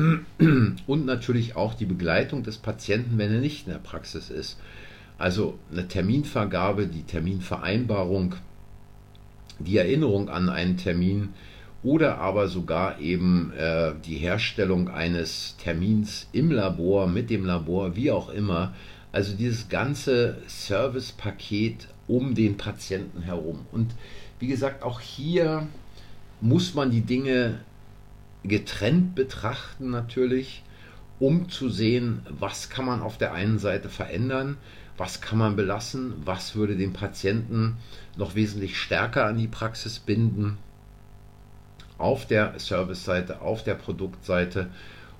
und 0.86 1.06
natürlich 1.06 1.56
auch 1.56 1.74
die 1.74 1.86
Begleitung 1.86 2.42
des 2.42 2.58
Patienten, 2.58 3.18
wenn 3.18 3.32
er 3.32 3.40
nicht 3.40 3.66
in 3.66 3.72
der 3.72 3.78
Praxis 3.78 4.30
ist. 4.30 4.58
Also 5.18 5.58
eine 5.72 5.88
Terminvergabe, 5.88 6.86
die 6.86 7.02
Terminvereinbarung, 7.02 8.36
die 9.58 9.76
Erinnerung 9.76 10.28
an 10.28 10.48
einen 10.48 10.76
Termin 10.76 11.30
oder 11.82 12.18
aber 12.18 12.48
sogar 12.48 13.00
eben 13.00 13.52
äh, 13.52 13.92
die 14.04 14.16
Herstellung 14.16 14.88
eines 14.88 15.56
Termins 15.58 16.28
im 16.32 16.50
Labor, 16.50 17.06
mit 17.06 17.30
dem 17.30 17.44
Labor, 17.44 17.94
wie 17.96 18.10
auch 18.10 18.30
immer. 18.30 18.74
Also 19.12 19.36
dieses 19.36 19.68
ganze 19.68 20.38
Servicepaket 20.46 21.88
um 22.08 22.34
den 22.34 22.56
Patienten 22.56 23.22
herum. 23.22 23.66
Und 23.70 23.94
wie 24.40 24.48
gesagt, 24.48 24.82
auch 24.82 25.00
hier 25.00 25.68
muss 26.40 26.74
man 26.74 26.90
die 26.90 27.02
Dinge 27.02 27.60
getrennt 28.44 29.14
betrachten 29.14 29.90
natürlich, 29.90 30.62
um 31.20 31.48
zu 31.48 31.68
sehen, 31.68 32.22
was 32.28 32.70
kann 32.70 32.84
man 32.84 33.02
auf 33.02 33.18
der 33.18 33.32
einen 33.32 33.58
Seite 33.58 33.88
verändern, 33.88 34.56
was 34.96 35.20
kann 35.20 35.38
man 35.38 35.56
belassen, 35.56 36.14
was 36.24 36.54
würde 36.54 36.76
den 36.76 36.92
Patienten 36.92 37.76
noch 38.16 38.34
wesentlich 38.34 38.78
stärker 38.78 39.26
an 39.26 39.38
die 39.38 39.48
Praxis 39.48 39.98
binden, 39.98 40.58
auf 41.98 42.26
der 42.26 42.58
Service-Seite, 42.58 43.40
auf 43.40 43.64
der 43.64 43.74
Produktseite. 43.74 44.70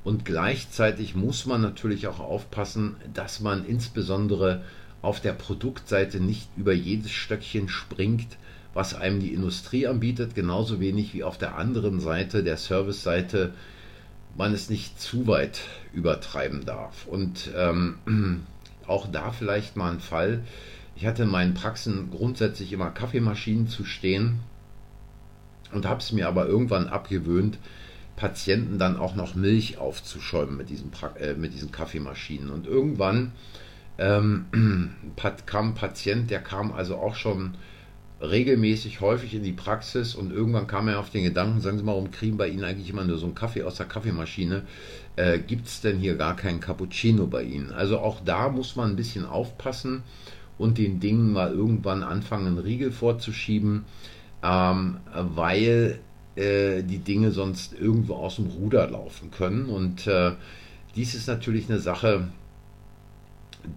Und 0.05 0.25
gleichzeitig 0.25 1.17
muss 1.17 1.47
man 1.47 1.61
natürlich 1.61 2.07
auch 2.07 2.21
aufpassen, 2.21 2.97
dass 3.13 3.41
man 3.41 3.65
insbesondere 3.65 4.63
auf 5.03 5.21
der 5.21 5.33
Produktseite 5.33 6.21
nicht 6.21 6.49
über 6.57 6.73
jedes 6.73 7.11
Stöckchen 7.11 7.69
springt, 7.69 8.37
was 8.75 8.95
einem 8.95 9.21
die 9.21 9.33
Industrie 9.33 9.87
anbietet, 9.87 10.35
genauso 10.35 10.81
wenig 10.81 11.15
wie 11.15 11.25
auf 11.25 11.39
der 11.39 11.57
anderen 11.57 12.01
Seite, 12.01 12.43
der 12.43 12.57
Service-Seite, 12.57 13.55
man 14.37 14.53
es 14.53 14.71
nicht 14.71 15.01
zu 15.01 15.27
weit 15.27 15.63
übertreiben 15.93 16.65
darf. 16.65 17.07
Und 17.07 17.51
ähm, 17.57 17.99
auch 18.87 19.11
da 19.11 19.33
vielleicht 19.33 19.77
mal 19.77 19.93
ein 19.93 20.01
Fall. 20.01 20.43
Ich 20.97 21.07
hatte 21.07 21.25
in 21.25 21.31
meinen 21.31 21.55
Praxen 21.55 22.11
grundsätzlich 22.11 22.73
immer 22.73 22.91
Kaffeemaschinen 22.91 23.69
zu 23.69 23.85
stehen 23.85 24.41
und 25.73 25.87
habe 25.87 26.01
es 26.01 26.13
mir 26.13 26.29
aber 26.29 26.47
irgendwann 26.47 26.89
abgewöhnt, 26.89 27.59
Patienten 28.17 28.79
dann 28.79 28.97
auch 28.97 29.15
noch 29.15 29.37
Milch 29.37 29.79
aufzuschäumen 29.79 30.57
mit 30.57 30.71
diesen, 30.71 30.91
äh, 31.21 31.35
mit 31.35 31.55
diesen 31.55 31.71
Kaffeemaschinen. 31.71 32.51
Und 32.51 32.67
irgendwann 32.67 33.33
ähm, 33.99 34.47
kam 35.47 35.71
ein 35.71 35.75
Patient, 35.75 36.31
der 36.31 36.41
kam 36.41 36.73
also 36.73 36.97
auch 36.97 37.15
schon 37.15 37.55
regelmäßig 38.21 39.01
häufig 39.01 39.35
in 39.35 39.45
die 39.45 39.53
Praxis 39.53 40.15
und 40.15 40.33
irgendwann 40.33 40.67
kam 40.67 40.89
er 40.89 40.99
auf 40.99 41.11
den 41.11 41.23
Gedanken, 41.23 41.61
sagen 41.61 41.79
Sie 41.79 41.85
mal, 41.85 41.93
warum 41.93 42.11
kriegen 42.11 42.37
bei 42.37 42.49
Ihnen 42.49 42.65
eigentlich 42.65 42.91
immer 42.91 43.05
nur 43.05 43.19
so 43.19 43.27
einen 43.27 43.35
Kaffee 43.35 43.63
aus 43.63 43.77
der 43.77 43.87
Kaffeemaschine? 43.87 44.63
Äh, 45.17 45.39
Gibt 45.39 45.67
es 45.67 45.81
denn 45.81 45.99
hier 45.99 46.17
gar 46.17 46.35
keinen 46.35 46.61
Cappuccino 46.61 47.27
bei 47.27 47.45
Ihnen? 47.45 47.71
Also 47.73 47.99
auch 47.99 48.21
da 48.25 48.49
muss 48.49 48.75
man 48.75 48.91
ein 48.91 48.97
bisschen 48.97 49.25
aufpassen 49.25 50.03
und 50.59 50.79
den 50.79 50.99
Dingen 50.99 51.33
mal 51.33 51.53
irgendwann 51.53 52.03
anfangen, 52.03 52.47
einen 52.47 52.59
Riegel 52.59 52.91
vorzuschieben, 52.91 53.85
ähm, 54.43 54.97
weil 55.15 56.01
äh, 56.35 56.83
die 56.83 56.99
Dinge 56.99 57.31
sonst 57.31 57.73
irgendwo 57.75 58.15
aus 58.15 58.37
dem 58.37 58.47
Ruder 58.47 58.91
laufen 58.91 59.31
können. 59.31 59.67
Und 59.67 60.09
äh, 60.09 60.33
dies 60.97 61.15
ist 61.15 61.29
natürlich 61.29 61.71
eine 61.71 61.79
Sache, 61.79 62.29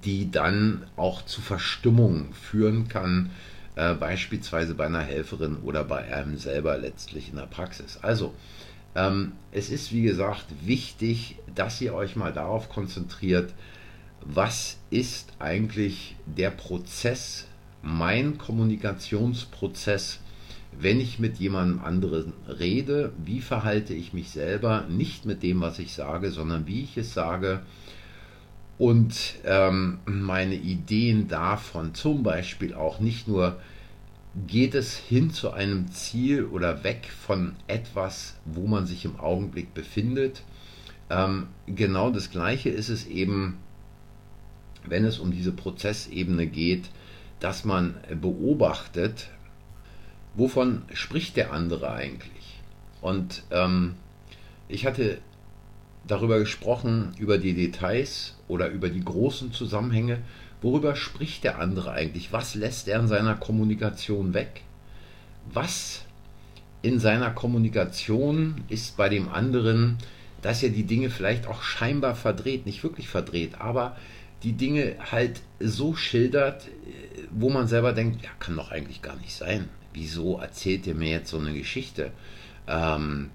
die 0.03 0.31
dann 0.31 0.85
auch 0.95 1.23
zu 1.25 1.41
Verstimmung 1.41 2.33
führen 2.33 2.87
kann, 2.87 3.31
äh, 3.75 3.93
beispielsweise 3.93 4.75
bei 4.75 4.85
einer 4.85 5.01
Helferin 5.01 5.57
oder 5.57 5.83
bei 5.83 6.13
einem 6.13 6.37
selber 6.37 6.77
letztlich 6.77 7.29
in 7.29 7.37
der 7.37 7.45
Praxis. 7.45 7.99
Also, 8.01 8.33
ähm, 8.95 9.33
es 9.51 9.69
ist 9.69 9.91
wie 9.93 10.01
gesagt 10.01 10.45
wichtig, 10.65 11.37
dass 11.55 11.79
ihr 11.81 11.93
euch 11.93 12.15
mal 12.15 12.33
darauf 12.33 12.69
konzentriert, 12.69 13.53
was 14.21 14.77
ist 14.89 15.33
eigentlich 15.39 16.15
der 16.25 16.51
Prozess, 16.51 17.47
mein 17.81 18.37
Kommunikationsprozess, 18.37 20.19
wenn 20.79 20.99
ich 20.99 21.19
mit 21.19 21.37
jemandem 21.37 21.83
anderen 21.83 22.33
rede, 22.47 23.11
wie 23.23 23.41
verhalte 23.41 23.93
ich 23.93 24.13
mich 24.13 24.29
selber, 24.29 24.85
nicht 24.89 25.25
mit 25.25 25.43
dem, 25.43 25.61
was 25.61 25.79
ich 25.79 25.93
sage, 25.93 26.31
sondern 26.31 26.67
wie 26.67 26.83
ich 26.83 26.97
es 26.97 27.13
sage 27.13 27.61
und 28.81 29.35
ähm, 29.45 29.99
meine 30.05 30.55
Ideen 30.55 31.27
davon, 31.27 31.93
zum 31.93 32.23
Beispiel 32.23 32.73
auch 32.73 32.99
nicht 32.99 33.27
nur, 33.27 33.59
geht 34.47 34.73
es 34.73 34.97
hin 34.97 35.29
zu 35.29 35.51
einem 35.51 35.91
Ziel 35.91 36.45
oder 36.45 36.83
weg 36.83 37.11
von 37.11 37.55
etwas, 37.67 38.37
wo 38.43 38.65
man 38.65 38.87
sich 38.87 39.05
im 39.05 39.19
Augenblick 39.19 39.75
befindet. 39.75 40.41
Ähm, 41.11 41.49
genau 41.67 42.09
das 42.09 42.31
Gleiche 42.31 42.69
ist 42.69 42.89
es 42.89 43.05
eben, 43.05 43.59
wenn 44.87 45.05
es 45.05 45.19
um 45.19 45.31
diese 45.31 45.51
Prozessebene 45.51 46.47
geht, 46.47 46.89
dass 47.39 47.65
man 47.65 47.93
beobachtet, 48.19 49.29
wovon 50.33 50.81
spricht 50.91 51.37
der 51.37 51.53
andere 51.53 51.91
eigentlich. 51.91 52.59
Und 52.99 53.43
ähm, 53.51 53.93
ich 54.67 54.87
hatte 54.87 55.19
darüber 56.07 56.39
gesprochen, 56.39 57.13
über 57.19 57.37
die 57.37 57.53
Details 57.53 58.37
oder 58.51 58.67
über 58.67 58.89
die 58.89 59.03
großen 59.03 59.51
Zusammenhänge. 59.53 60.19
Worüber 60.61 60.95
spricht 60.95 61.43
der 61.43 61.59
andere 61.59 61.91
eigentlich? 61.91 62.31
Was 62.31 62.55
lässt 62.55 62.87
er 62.87 62.99
in 62.99 63.07
seiner 63.07 63.35
Kommunikation 63.35 64.33
weg? 64.33 64.61
Was 65.51 66.03
in 66.83 66.99
seiner 66.99 67.31
Kommunikation 67.31 68.63
ist 68.69 68.97
bei 68.97 69.09
dem 69.09 69.29
anderen 69.29 69.97
dass 70.41 70.63
er 70.63 70.69
die 70.69 70.83
Dinge 70.83 71.09
vielleicht 71.09 71.47
auch 71.47 71.61
scheinbar 71.61 72.15
verdreht, 72.15 72.65
nicht 72.65 72.83
wirklich 72.83 73.07
verdreht, 73.07 73.59
aber 73.59 73.95
die 74.43 74.53
Dinge 74.53 74.95
halt 75.11 75.41
so 75.59 75.95
schildert, 75.95 76.67
wo 77.29 77.49
man 77.49 77.67
selber 77.67 77.93
denkt, 77.93 78.23
ja, 78.23 78.29
kann 78.39 78.55
doch 78.55 78.71
eigentlich 78.71 79.01
gar 79.01 79.15
nicht 79.17 79.35
sein. 79.35 79.69
Wieso 79.93 80.39
erzählt 80.39 80.87
ihr 80.87 80.95
mir 80.95 81.09
jetzt 81.09 81.29
so 81.29 81.37
eine 81.37 81.53
Geschichte? 81.53 82.11
Ähm, 82.67 83.29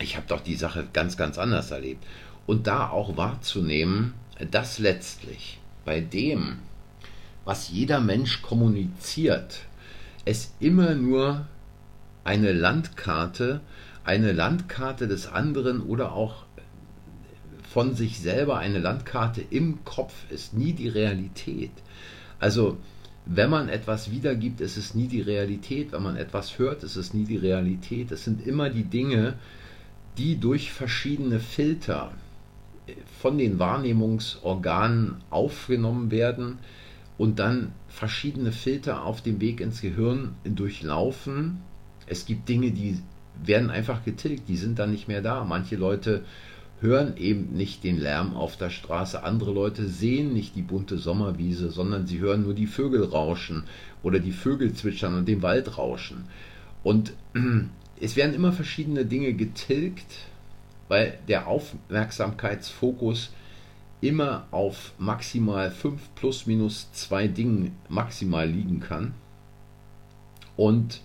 ich 0.00 0.16
habe 0.16 0.26
doch 0.26 0.40
die 0.40 0.56
Sache 0.56 0.88
ganz, 0.92 1.16
ganz 1.16 1.38
anders 1.38 1.70
erlebt. 1.70 2.04
Und 2.50 2.66
da 2.66 2.88
auch 2.90 3.16
wahrzunehmen, 3.16 4.14
dass 4.50 4.80
letztlich 4.80 5.60
bei 5.84 6.00
dem, 6.00 6.58
was 7.44 7.70
jeder 7.70 8.00
Mensch 8.00 8.42
kommuniziert, 8.42 9.60
es 10.24 10.52
immer 10.58 10.96
nur 10.96 11.46
eine 12.24 12.50
Landkarte, 12.50 13.60
eine 14.02 14.32
Landkarte 14.32 15.06
des 15.06 15.28
anderen 15.28 15.80
oder 15.80 16.10
auch 16.10 16.42
von 17.72 17.94
sich 17.94 18.18
selber 18.18 18.58
eine 18.58 18.80
Landkarte 18.80 19.42
im 19.48 19.84
Kopf 19.84 20.28
ist, 20.28 20.52
nie 20.52 20.72
die 20.72 20.88
Realität. 20.88 21.70
Also 22.40 22.78
wenn 23.26 23.48
man 23.48 23.68
etwas 23.68 24.10
wiedergibt, 24.10 24.60
ist 24.60 24.76
es 24.76 24.96
nie 24.96 25.06
die 25.06 25.22
Realität. 25.22 25.92
Wenn 25.92 26.02
man 26.02 26.16
etwas 26.16 26.58
hört, 26.58 26.82
ist 26.82 26.96
es 26.96 27.14
nie 27.14 27.26
die 27.26 27.36
Realität. 27.36 28.10
Es 28.10 28.24
sind 28.24 28.44
immer 28.44 28.70
die 28.70 28.82
Dinge, 28.82 29.34
die 30.18 30.40
durch 30.40 30.72
verschiedene 30.72 31.38
Filter 31.38 32.10
von 33.20 33.38
den 33.38 33.58
Wahrnehmungsorganen 33.58 35.16
aufgenommen 35.30 36.10
werden 36.10 36.58
und 37.18 37.38
dann 37.38 37.72
verschiedene 37.88 38.52
Filter 38.52 39.04
auf 39.04 39.22
dem 39.22 39.40
Weg 39.40 39.60
ins 39.60 39.80
Gehirn 39.80 40.36
durchlaufen. 40.44 41.58
Es 42.06 42.24
gibt 42.24 42.48
Dinge, 42.48 42.70
die 42.70 42.98
werden 43.44 43.70
einfach 43.70 44.04
getilgt, 44.04 44.48
die 44.48 44.56
sind 44.56 44.78
dann 44.78 44.90
nicht 44.90 45.08
mehr 45.08 45.22
da. 45.22 45.44
Manche 45.44 45.76
Leute 45.76 46.24
hören 46.80 47.16
eben 47.16 47.52
nicht 47.52 47.84
den 47.84 47.98
Lärm 47.98 48.34
auf 48.34 48.56
der 48.56 48.70
Straße, 48.70 49.22
andere 49.22 49.52
Leute 49.52 49.86
sehen 49.86 50.32
nicht 50.32 50.56
die 50.56 50.62
bunte 50.62 50.96
Sommerwiese, 50.96 51.70
sondern 51.70 52.06
sie 52.06 52.20
hören 52.20 52.42
nur 52.42 52.54
die 52.54 52.66
Vögel 52.66 53.04
rauschen 53.04 53.64
oder 54.02 54.18
die 54.18 54.32
Vögel 54.32 54.72
zwitschern 54.72 55.14
und 55.14 55.28
den 55.28 55.42
Wald 55.42 55.76
rauschen. 55.76 56.24
Und 56.82 57.12
es 58.00 58.16
werden 58.16 58.34
immer 58.34 58.52
verschiedene 58.52 59.04
Dinge 59.04 59.34
getilgt, 59.34 60.29
weil 60.90 61.16
der 61.28 61.46
Aufmerksamkeitsfokus 61.46 63.30
immer 64.00 64.48
auf 64.50 64.92
maximal 64.98 65.70
5 65.70 66.00
plus 66.16 66.46
minus 66.46 66.90
2 66.92 67.28
Dingen 67.28 67.76
maximal 67.88 68.48
liegen 68.48 68.80
kann. 68.80 69.14
Und 70.56 71.00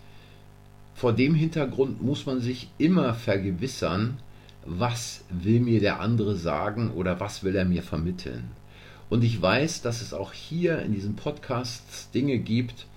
vor 0.95 1.13
dem 1.13 1.35
Hintergrund 1.35 2.01
muss 2.01 2.25
man 2.25 2.41
sich 2.41 2.67
immer 2.79 3.13
vergewissern, 3.13 4.17
was 4.65 5.23
will 5.29 5.59
mir 5.59 5.79
der 5.79 5.99
andere 5.99 6.35
sagen 6.35 6.89
oder 6.89 7.19
was 7.19 7.43
will 7.43 7.55
er 7.55 7.65
mir 7.65 7.83
vermitteln. 7.83 8.49
Und 9.11 9.23
ich 9.23 9.39
weiß, 9.39 9.83
dass 9.83 10.01
es 10.01 10.15
auch 10.15 10.33
hier 10.33 10.79
in 10.79 10.93
diesem 10.93 11.15
Podcast 11.15 12.09
Dinge 12.15 12.39
gibt, 12.39 12.87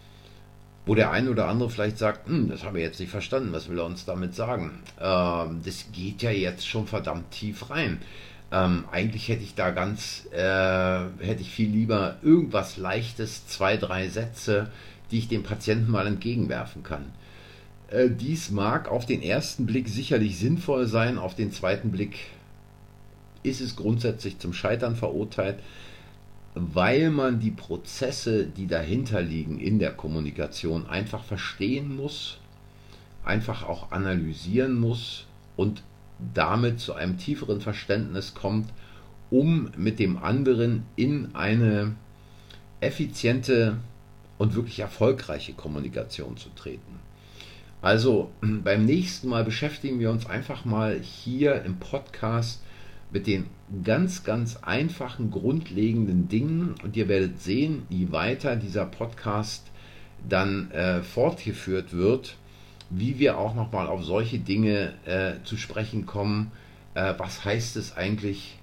wo 0.89 0.95
der 0.95 1.11
eine 1.11 1.31
oder 1.31 1.49
andere 1.49 1.69
vielleicht 1.69 1.99
sagt, 1.99 2.29
hm, 2.29 2.49
das 2.49 2.65
habe 2.65 2.79
ich 2.79 2.85
jetzt 2.85 2.99
nicht 2.99 3.11
verstanden, 3.11 3.53
was 3.53 3.69
will 3.69 3.79
er 3.79 3.85
uns 3.85 4.07
damit 4.07 4.35
sagen? 4.35 4.71
Ähm, 4.99 5.61
das 5.63 5.85
geht 5.93 6.23
ja 6.23 6.31
jetzt 6.31 6.67
schon 6.67 6.87
verdammt 6.87 7.31
tief 7.31 7.69
rein. 7.69 8.01
Ähm, 8.51 8.85
eigentlich 8.91 9.29
hätte 9.29 9.43
ich 9.43 9.55
da 9.55 9.71
ganz, 9.71 10.27
äh, 10.33 10.39
hätte 10.39 11.43
ich 11.43 11.51
viel 11.51 11.69
lieber 11.69 12.17
irgendwas 12.23 12.79
Leichtes, 12.79 13.47
zwei, 13.47 13.77
drei 13.77 14.09
Sätze, 14.09 14.71
die 15.11 15.19
ich 15.19 15.29
dem 15.29 15.43
Patienten 15.43 15.91
mal 15.91 16.07
entgegenwerfen 16.07 16.83
kann. 16.83 17.13
Äh, 17.91 18.09
dies 18.09 18.51
mag 18.51 18.89
auf 18.89 19.05
den 19.05 19.21
ersten 19.21 19.67
Blick 19.67 19.91
sicherlich 19.91 20.39
sinnvoll 20.39 20.87
sein, 20.87 21.19
auf 21.19 21.35
den 21.35 21.53
zweiten 21.53 21.91
Blick 21.91 22.17
ist 23.43 23.61
es 23.61 23.77
grundsätzlich 23.77 24.39
zum 24.39 24.55
Scheitern 24.55 24.97
verurteilt 24.97 25.59
weil 26.61 27.11
man 27.11 27.41
die 27.41 27.51
Prozesse, 27.51 28.47
die 28.47 28.67
dahinter 28.67 29.23
liegen 29.23 29.59
in 29.61 29.79
der 29.79 29.93
Kommunikation, 29.93 30.87
einfach 30.87 31.23
verstehen 31.23 31.95
muss, 31.95 32.39
einfach 33.25 33.63
auch 33.63 33.93
analysieren 33.93 34.79
muss 34.79 35.27
und 35.57 35.83
damit 36.35 36.81
zu 36.81 36.95
einem 36.95 37.17
tieferen 37.17 37.61
Verständnis 37.61 38.35
kommt, 38.35 38.71
um 39.31 39.71
mit 39.77 39.99
dem 39.99 40.17
anderen 40.19 40.85
in 40.97 41.35
eine 41.35 41.95
effiziente 42.81 43.77
und 44.39 44.55
wirklich 44.55 44.81
erfolgreiche 44.81 45.53
Kommunikation 45.53 46.37
zu 46.37 46.49
treten. 46.51 46.99
Also 47.83 48.31
beim 48.41 48.85
nächsten 48.85 49.29
Mal 49.29 49.45
beschäftigen 49.45 50.01
wir 50.01 50.11
uns 50.11 50.27
einfach 50.27 50.65
mal 50.65 50.99
hier 50.99 51.63
im 51.63 51.79
Podcast 51.79 52.61
mit 53.11 53.27
den 53.27 53.47
ganz, 53.85 54.25
ganz 54.25 54.57
einfachen, 54.63 55.31
grundlegenden 55.31 56.29
Dingen. 56.29 56.75
Und 56.83 56.97
ihr 56.97 57.09
werdet 57.09 57.41
sehen, 57.41 57.83
je 57.89 58.11
weiter 58.11 58.57
dieser 58.57 58.85
Podcast 58.85 59.65
dann 60.29 60.71
äh, 60.71 61.03
fortgeführt 61.03 61.93
wird, 61.93 62.37
wie 62.91 63.19
wir 63.19 63.39
auch 63.39 63.55
nochmal 63.55 63.87
auf 63.87 64.05
solche 64.05 64.39
Dinge 64.39 64.95
äh, 65.05 65.45
zu 65.45 65.57
sprechen 65.57 66.07
kommen. 66.07 66.51
Äh, 66.95 67.15
was 67.19 67.45
heißt 67.45 67.77
es 67.77 67.97
eigentlich, 67.97 68.59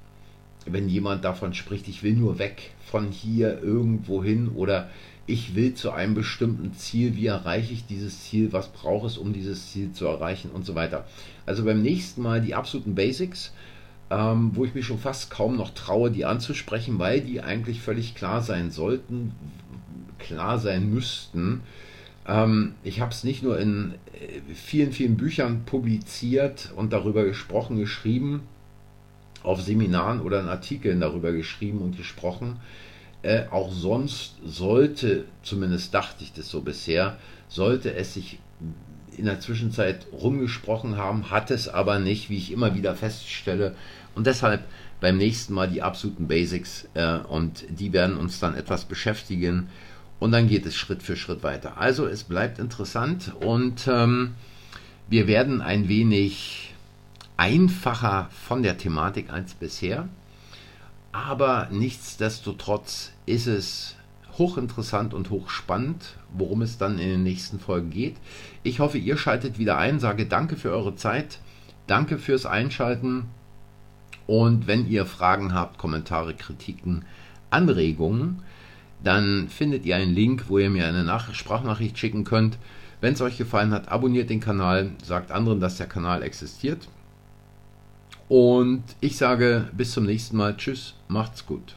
wenn 0.66 0.90
jemand 0.90 1.24
davon 1.24 1.54
spricht, 1.54 1.88
ich 1.88 2.04
will 2.04 2.14
nur 2.14 2.40
weg 2.40 2.72
von 2.86 3.10
hier 3.12 3.62
irgendwo 3.62 4.24
hin 4.24 4.50
oder 4.50 4.90
ich 5.28 5.56
will 5.56 5.74
zu 5.74 5.92
einem 5.92 6.14
bestimmten 6.14 6.74
Ziel, 6.74 7.16
wie 7.16 7.28
erreiche 7.28 7.74
ich 7.74 7.86
dieses 7.86 8.24
Ziel, 8.24 8.54
was 8.54 8.68
brauche 8.70 9.08
es, 9.08 9.18
um 9.18 9.34
dieses 9.34 9.72
Ziel 9.72 9.92
zu 9.92 10.06
erreichen 10.06 10.52
und 10.52 10.66
so 10.66 10.76
weiter. 10.76 11.06
Also 11.46 11.66
beim 11.66 11.82
nächsten 11.82 12.22
Mal 12.22 12.42
die 12.42 12.54
absoluten 12.54 12.94
Basics 12.94 13.52
ähm, 14.16 14.52
wo 14.54 14.64
ich 14.64 14.74
mich 14.74 14.86
schon 14.86 14.98
fast 14.98 15.30
kaum 15.30 15.58
noch 15.58 15.74
traue, 15.74 16.10
die 16.10 16.24
anzusprechen, 16.24 17.00
weil 17.00 17.20
die 17.20 17.42
eigentlich 17.42 17.82
völlig 17.82 18.16
klar 18.16 18.42
sein 18.42 18.72
sollten, 18.72 19.34
klar 20.20 20.58
sein 20.58 20.90
müssten. 20.90 21.62
Ähm, 22.26 22.76
ich 22.84 23.02
habe 23.02 23.12
es 23.12 23.26
nicht 23.26 23.44
nur 23.44 23.60
in 23.60 23.96
äh, 24.14 24.54
vielen, 24.54 24.94
vielen 24.94 25.18
Büchern 25.18 25.66
publiziert 25.66 26.72
und 26.78 26.94
darüber 26.94 27.26
gesprochen, 27.26 27.78
geschrieben, 27.78 28.44
auf 29.44 29.62
Seminaren 29.62 30.22
oder 30.22 30.40
in 30.40 30.48
Artikeln 30.48 31.02
darüber 31.02 31.34
geschrieben 31.34 31.80
und 31.80 31.98
gesprochen. 31.98 32.62
Äh, 33.22 33.48
auch 33.52 33.74
sonst 33.74 34.36
sollte, 34.46 35.26
zumindest 35.44 35.94
dachte 35.94 36.24
ich 36.24 36.32
das 36.32 36.48
so 36.48 36.62
bisher, 36.62 37.18
sollte 37.50 37.94
es 37.94 38.14
sich 38.14 38.40
in 39.18 39.26
der 39.26 39.40
Zwischenzeit 39.40 40.08
rumgesprochen 40.12 40.98
haben, 40.98 41.32
hat 41.32 41.52
es 41.52 41.68
aber 41.68 42.00
nicht, 42.00 42.30
wie 42.30 42.38
ich 42.38 42.52
immer 42.52 42.76
wieder 42.76 42.96
feststelle. 42.96 43.76
Und 44.16 44.28
deshalb 44.28 44.64
beim 45.02 45.18
nächsten 45.18 45.54
Mal 45.54 45.70
die 45.70 45.82
absoluten 45.82 46.28
Basics 46.28 46.88
äh, 46.94 47.18
und 47.18 47.66
die 47.70 47.94
werden 47.94 48.18
uns 48.18 48.40
dann 48.40 48.56
etwas 48.56 48.86
beschäftigen 48.86 49.68
und 50.20 50.32
dann 50.32 50.48
geht 50.48 50.66
es 50.66 50.76
Schritt 50.76 51.04
für 51.04 51.18
Schritt 51.18 51.44
weiter. 51.44 51.78
Also 51.78 52.08
es 52.08 52.24
bleibt 52.24 52.60
interessant 52.60 53.34
und 53.42 53.88
ähm, 53.88 54.36
wir 55.10 55.28
werden 55.28 55.62
ein 55.62 55.88
wenig 55.88 56.74
einfacher 57.38 58.30
von 58.48 58.64
der 58.64 58.78
Thematik 58.78 59.30
als 59.30 59.54
bisher, 59.54 60.08
aber 61.12 61.68
nichtsdestotrotz 61.72 63.12
ist 63.26 63.48
es 63.48 63.96
hochinteressant 64.38 65.14
und 65.14 65.30
hochspannend, 65.30 66.18
worum 66.34 66.62
es 66.62 66.78
dann 66.78 67.00
in 67.00 67.10
den 67.10 67.24
nächsten 67.24 67.60
Folgen 67.60 67.90
geht. 67.90 68.16
Ich 68.64 68.80
hoffe, 68.80 68.98
ihr 68.98 69.18
schaltet 69.18 69.58
wieder 69.60 69.78
ein, 69.78 70.00
sage 70.00 70.26
danke 70.26 70.56
für 70.56 70.72
eure 70.72 70.96
Zeit, 70.96 71.40
danke 71.88 72.18
fürs 72.18 72.46
Einschalten 72.46 73.26
und 74.28 74.68
wenn 74.68 74.88
ihr 74.90 75.06
Fragen 75.06 75.54
habt, 75.54 75.78
Kommentare, 75.78 76.34
Kritiken, 76.34 77.06
Anregungen, 77.50 78.42
dann 79.04 79.50
findet 79.50 79.86
ihr 79.86 79.96
einen 79.96 80.16
Link, 80.16 80.46
wo 80.48 80.58
ihr 80.58 80.70
mir 80.70 80.88
eine 80.88 81.04
Nach 81.04 81.34
Sprachnachricht 81.34 81.98
schicken 81.98 82.24
könnt. 82.24 82.58
Wenn 83.02 83.14
es 83.14 83.22
euch 83.22 83.38
gefallen 83.38 83.72
hat, 83.72 83.90
abonniert 83.90 84.30
den 84.30 84.40
Kanal, 84.40 84.92
sagt 85.04 85.32
anderen, 85.32 85.60
dass 85.60 85.78
der 85.78 85.88
Kanal 85.88 86.24
existiert. 86.24 86.88
Und 88.28 88.84
ich 89.02 89.18
sage 89.18 89.70
bis 89.74 89.92
zum 89.92 90.06
nächsten 90.06 90.38
Mal. 90.38 90.58
Tschüss, 90.58 90.96
macht's 91.08 91.46
gut. 91.46 91.76